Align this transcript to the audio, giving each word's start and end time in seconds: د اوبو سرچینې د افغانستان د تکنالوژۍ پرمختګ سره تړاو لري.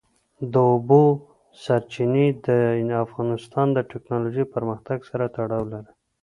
د 0.53 0.55
اوبو 0.71 1.01
سرچینې 1.63 2.27
د 2.45 2.47
افغانستان 3.05 3.67
د 3.73 3.79
تکنالوژۍ 3.91 4.45
پرمختګ 4.55 4.99
سره 5.09 5.25
تړاو 5.35 5.63
لري. 5.73 5.93